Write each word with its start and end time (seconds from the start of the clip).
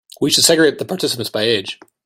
We 0.19 0.31
should 0.31 0.45
segregate 0.45 0.79
the 0.79 0.85
participants 0.85 1.29
by 1.29 1.43
age. 1.43 1.79